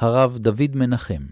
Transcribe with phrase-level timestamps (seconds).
[0.00, 1.22] הרב דוד מנחם.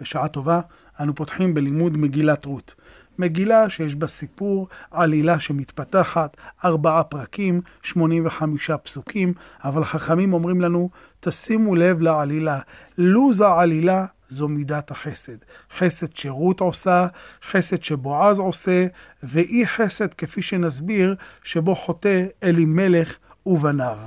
[0.00, 0.60] בשעה טובה
[1.00, 2.74] אנו פותחים בלימוד מגילת רות.
[3.18, 9.32] מגילה שיש בה סיפור, עלילה שמתפתחת, ארבעה פרקים, 85 פסוקים,
[9.64, 10.90] אבל חכמים אומרים לנו,
[11.20, 12.60] תשימו לב לעלילה.
[12.98, 15.36] לוז העלילה זו מידת החסד.
[15.78, 17.06] חסד שרות עושה,
[17.50, 18.86] חסד שבועז עושה,
[19.22, 23.98] ואי חסד, כפי שנסביר, שבו חוטא אלימלך ובניו.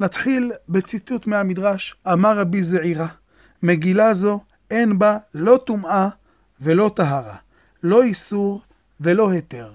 [0.00, 3.06] נתחיל בציטוט מהמדרש, אמר רבי זעירה,
[3.62, 4.40] מגילה זו
[4.70, 6.08] אין בה לא טומאה
[6.60, 7.36] ולא טהרה,
[7.82, 8.62] לא איסור
[9.00, 9.72] ולא היתר.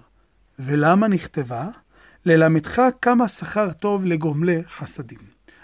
[0.59, 1.67] ולמה נכתבה?
[2.25, 5.19] ללמדך כמה שכר טוב לגומלי חסדים.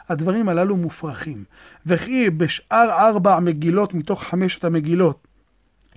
[0.10, 1.44] הדברים הללו מופרכים.
[1.86, 5.28] וכי בשאר ארבע מגילות מתוך חמשת המגילות,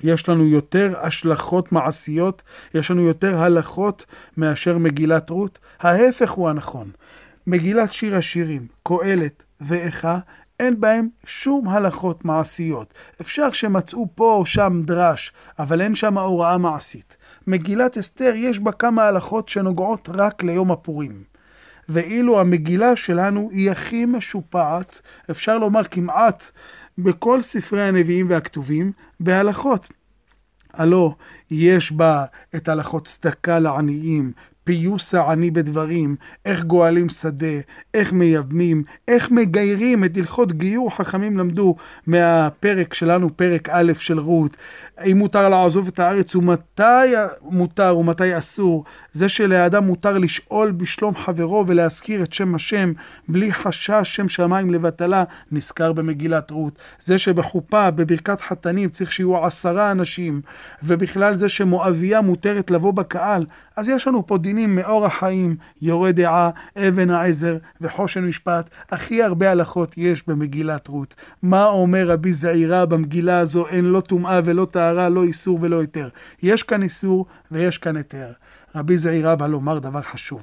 [0.03, 2.43] יש לנו יותר השלכות מעשיות,
[2.75, 5.59] יש לנו יותר הלכות מאשר מגילת רות?
[5.81, 6.91] ההפך הוא הנכון.
[7.49, 10.19] מגילת שיר השירים, קהלת ואיכה,
[10.61, 12.95] אין בהם שום הלכות מעשיות.
[13.21, 17.17] אפשר שמצאו פה או שם דרש, אבל אין שם הוראה מעשית.
[17.47, 21.23] מגילת אסתר יש בה כמה הלכות שנוגעות רק ליום הפורים.
[21.89, 26.51] ואילו המגילה שלנו היא הכי משופעת, אפשר לומר כמעט
[26.99, 29.89] בכל ספרי הנביאים והכתובים, בהלכות.
[30.73, 31.15] הלא
[31.51, 32.25] יש בה
[32.55, 34.33] את הלכות צדקה לעניים,
[34.69, 37.47] פיוס העני בדברים, איך גואלים שדה,
[37.95, 44.57] איך מייבמים, איך מגיירים את הלכות גיור חכמים למדו מהפרק שלנו, פרק א' של רות,
[45.11, 46.83] אם מותר לעזוב את הארץ ומתי
[47.43, 52.93] מותר ומתי אסור, זה שלאדם מותר לשאול בשלום חברו ולהזכיר את שם השם
[53.29, 59.91] בלי חשש שם שמיים לבטלה, נזכר במגילת רות, זה שבחופה, בברכת חתנים, צריך שיהיו עשרה
[59.91, 60.41] אנשים,
[60.83, 63.45] ובכלל זה שמואביה מותרת לבוא בקהל,
[63.79, 68.71] אז יש לנו פה דינים מאור החיים, יורה דעה, אבן העזר וחושן משפט.
[68.91, 71.15] הכי הרבה הלכות יש במגילת רות.
[71.43, 73.67] מה אומר רבי זעירה במגילה הזו?
[73.69, 76.09] אין לא טומאה ולא טהרה, לא איסור ולא היתר.
[76.43, 78.33] יש כאן איסור ויש כאן היתר.
[78.75, 80.43] רבי זעירה בא לומר דבר חשוב.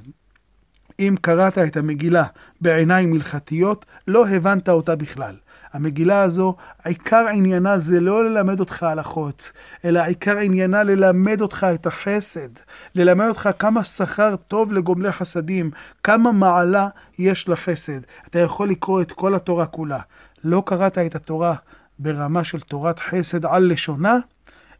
[0.98, 2.24] אם קראת את המגילה
[2.60, 5.34] בעיניים הלכתיות, לא הבנת אותה בכלל.
[5.76, 6.54] המגילה הזו,
[6.84, 9.52] עיקר עניינה זה לא ללמד אותך הלכות,
[9.84, 12.48] אלא עיקר עניינה ללמד אותך את החסד,
[12.94, 15.70] ללמד אותך כמה שכר טוב לגומלי חסדים,
[16.02, 16.88] כמה מעלה
[17.18, 18.00] יש לחסד.
[18.28, 20.00] אתה יכול לקרוא את כל התורה כולה.
[20.44, 21.54] לא קראת את התורה
[21.98, 24.16] ברמה של תורת חסד על לשונה,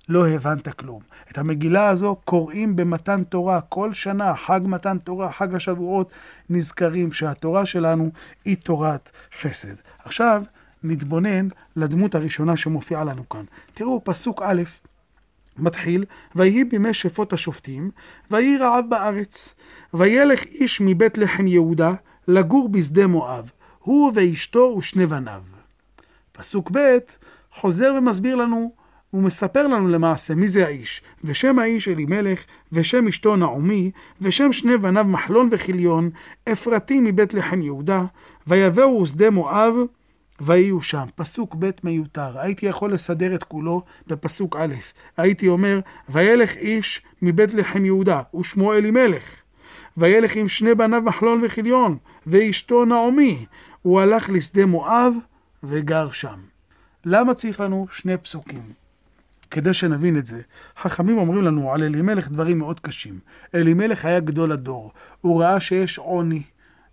[0.09, 1.01] לא הבנת כלום.
[1.31, 6.11] את המגילה הזו קוראים במתן תורה כל שנה, חג מתן תורה, חג השבועות,
[6.51, 8.11] נזכרים שהתורה שלנו
[8.45, 9.75] היא תורת חסד.
[10.05, 10.43] עכשיו,
[10.83, 13.45] נתבונן לדמות הראשונה שמופיעה לנו כאן.
[13.75, 14.63] תראו, פסוק א',
[15.59, 16.05] מתחיל,
[16.35, 17.91] ויהי בימי שפוט השופטים,
[18.31, 19.55] ויהי רעב בארץ.
[19.95, 21.93] וילך איש מבית לחם יהודה
[22.29, 25.43] לגור בשדה מואב, הוא ואשתו ושני בניו.
[26.33, 26.99] פסוק ב'
[27.53, 28.73] חוזר ומסביר לנו,
[29.11, 34.79] הוא מספר לנו למעשה מי זה האיש, ושם האיש אלימלך, ושם אשתו נעמי, ושם שני
[34.79, 36.11] בניו מחלון וכיליון,
[36.53, 38.05] אפרתי מבית לחם יהודה,
[38.47, 39.75] ויבואו שדה מואב,
[40.41, 41.07] ויהיו שם.
[41.15, 42.39] פסוק ב' מיותר.
[42.41, 44.75] הייתי יכול לסדר את כולו בפסוק א'.
[45.17, 49.43] הייתי אומר, וילך איש מבית לחם יהודה, ושמו אלימלך.
[49.97, 53.47] וילך עם שני בניו מחלון וכיליון, ואשתו נעמי.
[53.83, 55.13] הוא הלך לשדה מואב
[55.63, 56.39] וגר שם.
[57.05, 58.73] למה צריך לנו שני פסוקים?
[59.51, 60.41] כדי שנבין את זה,
[60.79, 63.19] חכמים אומרים לנו על אלימלך דברים מאוד קשים.
[63.55, 64.93] אלימלך היה גדול הדור.
[65.21, 66.43] הוא ראה שיש עוני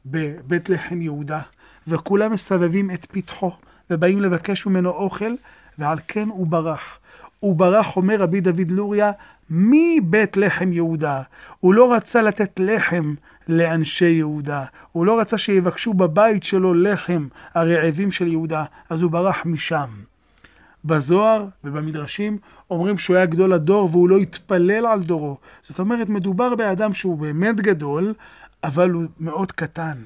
[0.06, 1.42] בבית לחם יהודה.
[1.88, 3.52] וכולם מסבבים את פתחו,
[3.90, 5.34] ובאים לבקש ממנו אוכל,
[5.78, 6.98] ועל כן הוא ברח.
[7.40, 9.12] הוא ברח, אומר רבי דוד לוריה,
[9.50, 11.22] מבית לחם יהודה.
[11.60, 13.14] הוא לא רצה לתת לחם
[13.48, 14.66] לאנשי יהודה.
[14.92, 19.90] הוא לא רצה שיבקשו בבית שלו לחם הרעבים של יהודה, אז הוא ברח משם.
[20.86, 22.38] בזוהר ובמדרשים
[22.70, 25.38] אומרים שהוא היה גדול הדור והוא לא התפלל על דורו.
[25.62, 28.14] זאת אומרת, מדובר באדם שהוא באמת גדול,
[28.64, 29.98] אבל הוא מאוד קטן.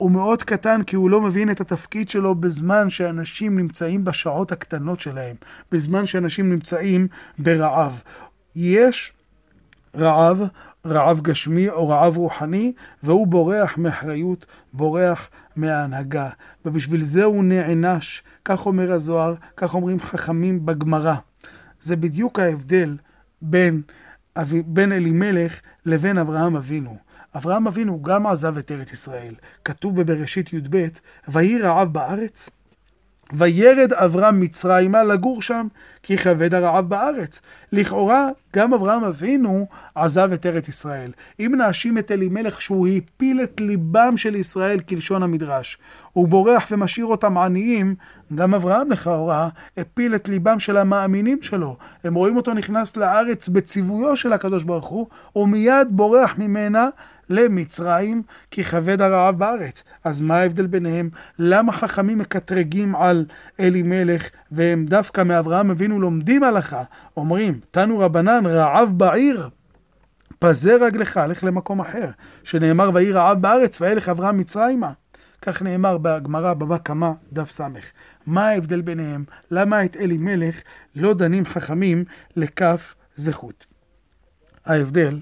[0.00, 5.00] הוא מאוד קטן כי הוא לא מבין את התפקיד שלו בזמן שאנשים נמצאים בשעות הקטנות
[5.00, 5.36] שלהם,
[5.72, 7.08] בזמן שאנשים נמצאים
[7.38, 8.02] ברעב.
[8.56, 9.12] יש
[9.96, 10.42] רעב,
[10.86, 16.28] רעב גשמי או רעב רוחני, והוא בורח מאחריות, בורח מההנהגה.
[16.64, 21.14] ובשביל זה הוא נענש, כך אומר הזוהר, כך אומרים חכמים בגמרא.
[21.80, 22.96] זה בדיוק ההבדל
[23.42, 23.82] בין,
[24.66, 27.09] בין אלימלך לבין אברהם אבינו.
[27.36, 29.34] אברהם אבינו גם עזב את ארץ ישראל.
[29.64, 30.86] כתוב בבראשית י"ב,
[31.28, 32.50] ויהי רעב בארץ,
[33.32, 35.66] וירד אברהם מצרימה לגור שם,
[36.02, 37.40] כי כבד הרעב בארץ.
[37.72, 41.12] לכאורה, גם אברהם אבינו עזב את ארץ ישראל.
[41.40, 45.78] אם נאשים את אלימלך שהוא הפיל את ליבם של ישראל כלשון המדרש,
[46.12, 47.94] הוא בורח ומשאיר אותם עניים,
[48.34, 51.76] גם אברהם לכאורה הפיל את ליבם של המאמינים שלו.
[52.04, 56.88] הם רואים אותו נכנס לארץ בציוויו של הקדוש ברוך הוא, ומיד בורח ממנה
[57.30, 59.82] למצרים, כי כבד הרעב בארץ.
[60.04, 61.10] אז מה ההבדל ביניהם?
[61.38, 63.24] למה חכמים מקטרגים על
[63.60, 66.82] אלימלך, והם דווקא מאברהם אבינו לומדים הלכה?
[67.16, 69.48] אומרים, תנו רבנן, רעב בעיר,
[70.38, 72.08] פזר רגלך, לך למקום אחר.
[72.44, 74.90] שנאמר, ויהי רעב בארץ, וילך אברהם מצרימה.
[75.42, 77.60] כך נאמר בגמרא בבא קמא, דף ס'.
[78.26, 79.24] מה ההבדל ביניהם?
[79.50, 80.60] למה את אלימלך
[80.94, 82.04] לא דנים חכמים
[82.36, 83.66] לכף זכות?
[84.64, 85.20] ההבדל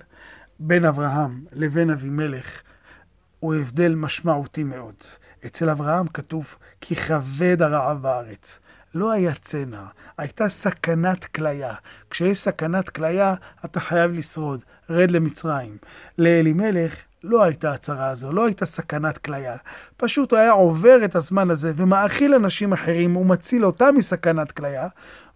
[0.61, 2.63] בין אברהם לבין אבימלך
[3.41, 4.95] הוא הבדל משמעותי מאוד.
[5.47, 8.61] אצל אברהם כתוב כי כבד הרעב בארץ.
[8.95, 9.83] לא היה צנע,
[10.19, 11.75] הייתה סכנת כליה.
[12.11, 15.77] כשיש סכנת כליה, אתה חייב לשרוד, רד למצרים.
[16.19, 19.57] לאלימלך לא הייתה הצהרה הזו, לא הייתה סכנת כליה.
[19.97, 24.89] פשוט הוא היה עובר את הזמן הזה ומאכיל אנשים אחרים, הוא מציל אותם מסכנת כליה,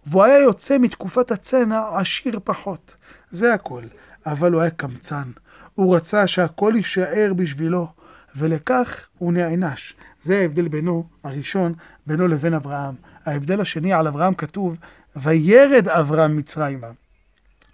[0.05, 2.95] והוא היה יוצא מתקופת הצנע עשיר פחות.
[3.31, 3.83] זה הכל.
[4.25, 5.31] אבל הוא היה קמצן.
[5.75, 7.87] הוא רצה שהכל יישאר בשבילו,
[8.35, 9.93] ולכך הוא נענש.
[10.23, 11.73] זה ההבדל בינו, הראשון,
[12.07, 12.95] בינו לבין אברהם.
[13.25, 14.75] ההבדל השני, על אברהם כתוב,
[15.15, 16.87] וירד אברהם מצרימה.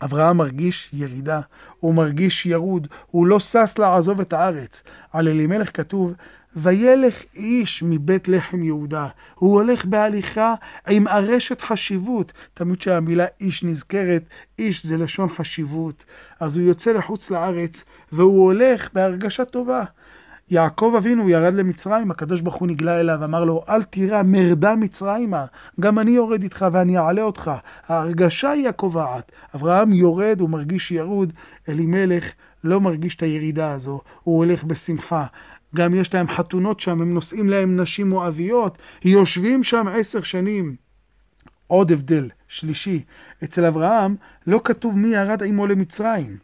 [0.04, 1.40] אברהם מרגיש ירידה,
[1.80, 4.84] הוא מרגיש ירוד, הוא לא שש לעזוב את הארץ.
[5.14, 6.14] על אלימלך כתוב,
[6.56, 9.08] וילך איש מבית לחם יהודה.
[9.36, 10.54] הוא הולך בהליכה
[10.90, 12.34] עם ארשת חשיבות.
[12.54, 14.24] תמיד כשהמילה איש נזכרת,
[14.60, 16.06] איש זה לשון חשיבות.
[16.40, 19.84] אז הוא יוצא לחוץ לארץ, והוא הולך בהרגשה טובה.
[20.52, 25.46] יעקב אבינו ירד למצרים, הקדוש ברוך הוא נגלה אליו, אמר לו, אל תירא מרדה מצרימה,
[25.80, 27.52] גם אני יורד איתך ואני אעלה אותך.
[27.88, 29.32] ההרגשה היא הקובעת.
[29.56, 31.34] אברהם יורד, הוא מרגיש ירוד,
[31.70, 35.26] אלימלך לא מרגיש את הירידה הזו, הוא הולך בשמחה.
[35.76, 40.76] גם יש להם חתונות שם, הם נושאים להם נשים מואביות, יושבים שם עשר שנים.
[41.68, 43.04] עוד הבדל, שלישי,
[43.44, 44.16] אצל אברהם
[44.48, 46.38] לא כתוב מי ירד עמו למצרים.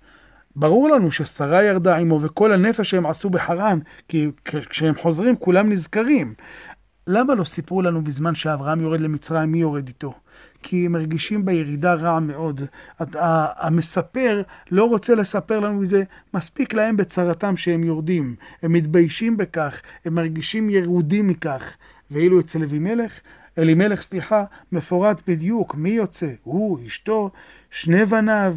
[0.56, 6.34] ברור לנו ששרה ירדה עמו וכל הנפש שהם עשו בחרן, כי כשהם חוזרים כולם נזכרים.
[7.08, 10.14] למה לא סיפרו לנו בזמן שאברהם יורד למצרים מי יורד איתו?
[10.64, 12.62] כי הם מרגישים בירידה רע מאוד.
[13.60, 14.42] המספר
[14.72, 16.04] לא רוצה לספר לנו את זה,
[16.34, 18.36] מספיק להם בצרתם שהם יורדים.
[18.64, 21.76] הם מתביישים בכך, הם מרגישים ירודים מכך.
[22.12, 23.20] ואילו אצל אבימלך,
[23.58, 27.30] אלימלך, סליחה, מפורט בדיוק מי יוצא, הוא, אשתו,
[27.72, 28.56] שני בניו.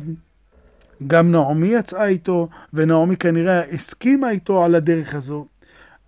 [1.06, 5.47] גם נעמי יצאה איתו, ונעמי כנראה הסכימה איתו על הדרך הזו.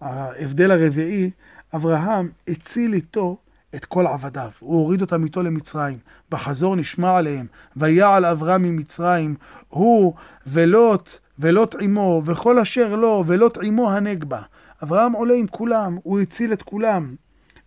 [0.00, 1.30] ההבדל הרביעי,
[1.74, 3.36] אברהם הציל איתו
[3.74, 5.98] את כל עבדיו, הוא הוריד אותם איתו למצרים.
[6.30, 7.46] בחזור נשמע עליהם,
[7.76, 9.34] ויעל אברהם ממצרים,
[9.68, 10.14] הוא
[10.46, 14.40] ולוט, ולוט עמו, וכל אשר לו, ולוט עמו הנגבה.
[14.82, 17.14] אברהם עולה עם כולם, הוא הציל את כולם.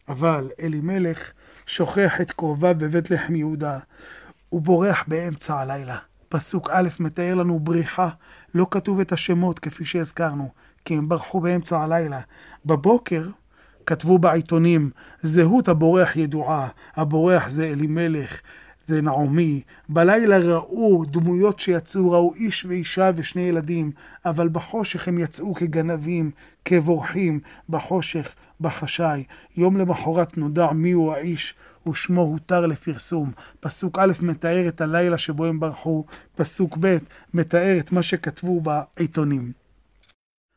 [0.10, 1.32] אבל אלימלך
[1.66, 3.80] שוכח את קרוביו בבית לחם יהודה.
[4.50, 5.98] הוא בורח באמצע הלילה.
[6.34, 8.10] פסוק א' מתאר לנו בריחה,
[8.56, 10.50] לא כתוב את השמות כפי שהזכרנו,
[10.86, 12.20] כי הם ברחו באמצע הלילה.
[12.66, 13.30] בבוקר
[13.86, 14.90] כתבו בעיתונים,
[15.22, 18.42] זהות הבורח ידועה, הבורח זה אלימלך,
[18.86, 19.62] זה נעמי.
[19.90, 23.92] בלילה ראו דמויות שיצאו, ראו איש ואישה ושני ילדים,
[24.26, 26.32] אבל בחושך הם יצאו כגנבים,
[26.66, 29.24] כבורחים, בחושך, בחשאי.
[29.58, 31.56] יום למחרת נודע מיהו האיש,
[31.88, 33.32] ושמו הותר לפרסום.
[33.60, 36.98] פסוק א' מתאר את הלילה שבו הם ברחו, פסוק ב'
[37.34, 39.52] מתאר את מה שכתבו בעיתונים.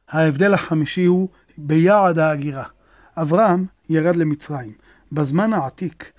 [0.08, 1.28] ההבדל החמישי הוא
[1.58, 2.64] ביעד ההגירה.
[3.16, 4.72] אברהם ירד למצרים.
[5.12, 6.12] בזמן העתיק,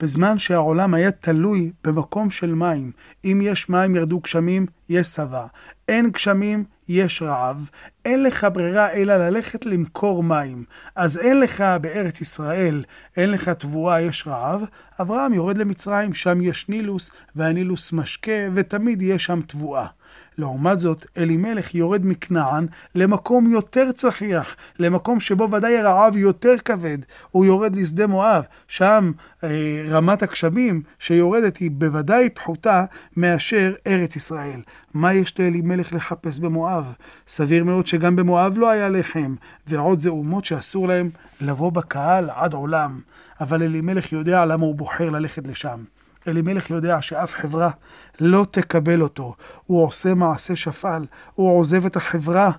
[0.00, 2.92] בזמן שהעולם היה תלוי במקום של מים,
[3.24, 5.46] אם יש מים ירדו גשמים, יש שבע.
[5.88, 7.70] אין גשמים, יש רעב.
[8.04, 10.64] אין לך ברירה אלא ללכת למכור מים.
[10.96, 12.84] אז אין לך בארץ ישראל,
[13.16, 14.62] אין לך תבואה, יש רעב.
[15.00, 19.86] אברהם יורד למצרים, שם יש נילוס, והנילוס משקה, ותמיד יש שם תבואה.
[20.38, 26.98] לעומת זאת, אלימלך יורד מכנען למקום יותר צחיח, למקום שבו ודאי הרעב יותר כבד.
[27.30, 29.12] הוא יורד לשדה מואב, שם
[29.44, 32.84] אה, רמת הגשמים שיורדת היא בוודאי פחותה
[33.16, 34.60] מאשר ארץ ישראל.
[34.94, 36.92] מה יש לאלימלך לחפש במואב?
[37.26, 39.34] סביר מאוד שגם במואב לא היה לחם,
[39.66, 43.00] ועוד זה אומות שאסור להם לבוא בקהל עד עולם.
[43.40, 45.84] אבל אלימלך יודע למה הוא בוחר ללכת לשם.
[46.28, 47.70] אלימלך יודע שאף חברה
[48.20, 49.34] לא תקבל אותו.
[49.66, 52.50] הוא עושה מעשה שפל, הוא עוזב את החברה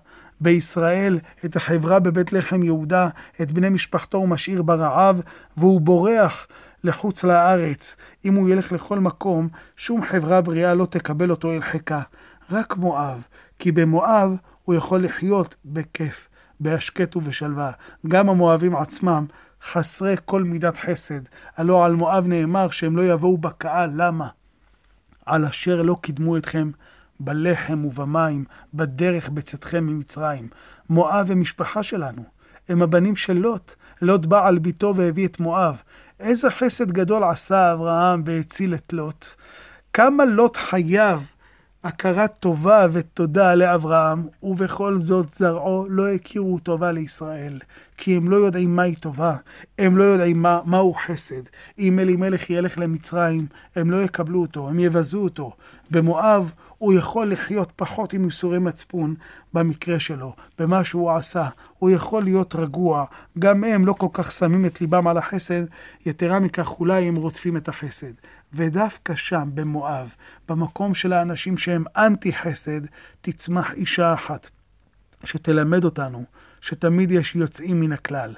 [0.41, 3.09] בישראל, את החברה בבית לחם יהודה,
[3.41, 5.21] את בני משפחתו הוא משאיר ברעב,
[5.57, 6.47] והוא בורח
[6.83, 7.95] לחוץ לארץ.
[8.25, 12.01] אם הוא ילך לכל מקום, שום חברה בריאה לא תקבל אותו אל חיקה.
[12.51, 13.21] רק מואב,
[13.59, 14.31] כי במואב
[14.65, 16.27] הוא יכול לחיות בכיף,
[16.59, 17.71] בהשקט ובשלווה.
[18.07, 19.25] גם המואבים עצמם
[19.71, 21.21] חסרי כל מידת חסד.
[21.57, 24.27] הלא על מואב נאמר שהם לא יבואו בקהל, למה?
[25.25, 26.71] על אשר לא קידמו אתכם
[27.19, 30.47] בלחם ובמים, בדרך בצאתכם ממצרים.
[30.89, 32.23] מואב הם משפחה שלנו,
[32.69, 33.75] הם הבנים של לוט.
[34.01, 35.75] לוט בא על ביתו והביא את מואב.
[36.19, 39.27] איזה חסד גדול עשה אברהם והציל את לוט.
[39.93, 41.27] כמה לוט חייב
[41.87, 47.59] הכרת טובה ותודה לאברהם, ובכל זאת זרעו לא הכירו טובה לישראל,
[47.97, 49.35] כי הם לא יודעים מהי טובה,
[49.79, 51.41] הם לא יודעים מה, מהו חסד.
[51.79, 55.51] אם אלימלך ילך למצרים, הם לא יקבלו אותו, הם יבזו אותו.
[55.91, 59.15] במואב הוא יכול לחיות פחות עם ייסורי מצפון
[59.53, 61.47] במקרה שלו, במה שהוא עשה.
[61.79, 63.05] הוא יכול להיות רגוע,
[63.39, 65.63] גם הם לא כל כך שמים את ליבם על החסד,
[66.05, 68.13] יתרה מכך אולי הם רודפים את החסד.
[68.53, 70.09] ודווקא שם, במואב,
[70.49, 72.81] במקום של האנשים שהם אנטי חסד,
[73.21, 74.49] תצמח אישה אחת,
[75.23, 76.23] שתלמד אותנו
[76.61, 78.33] שתמיד יש יוצאים מן הכלל.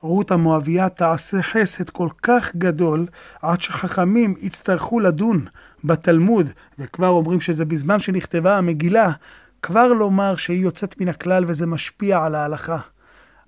[0.00, 3.06] רות המואביה תעשה חסד כל כך גדול,
[3.42, 5.46] עד שחכמים יצטרכו לדון
[5.84, 9.10] בתלמוד, וכבר אומרים שזה בזמן שנכתבה המגילה,
[9.62, 12.78] כבר לומר שהיא יוצאת מן הכלל וזה משפיע על ההלכה.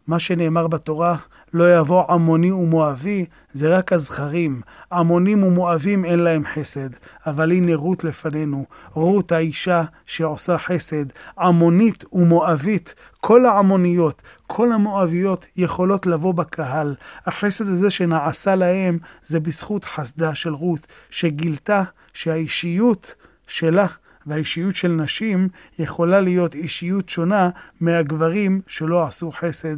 [0.06, 1.16] מה שנאמר בתורה,
[1.54, 4.60] לא יבוא עמוני ומואבי, זה רק הזכרים.
[4.92, 6.88] עמונים ומואבים אין להם חסד,
[7.26, 11.04] אבל הנה רות לפנינו, רות האישה שעושה חסד,
[11.38, 16.94] עמונית ומואבית, כל העמוניות, כל המואביות יכולות לבוא בקהל.
[17.26, 21.82] החסד הזה שנעשה להם זה בזכות חסדה של רות, שגילתה
[22.12, 23.14] שהאישיות
[23.46, 23.86] שלה
[24.26, 27.50] והאישיות של נשים יכולה להיות אישיות שונה
[27.80, 29.76] מהגברים שלא עשו חסד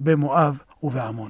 [0.00, 1.28] במואב ובעמון.